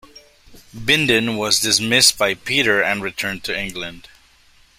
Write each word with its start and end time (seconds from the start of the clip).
Bindon 0.75 1.37
was 1.37 1.59
dismissed 1.59 2.17
by 2.17 2.33
Peter 2.33 2.81
and 2.81 3.03
returned 3.03 3.43
to 3.43 3.55
England. 3.55 4.07